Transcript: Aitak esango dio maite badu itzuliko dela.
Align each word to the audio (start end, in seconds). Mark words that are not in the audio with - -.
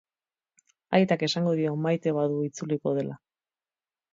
Aitak 0.99 1.25
esango 1.27 1.53
dio 1.61 1.75
maite 1.83 2.15
badu 2.21 2.41
itzuliko 2.49 2.95
dela. 3.01 3.19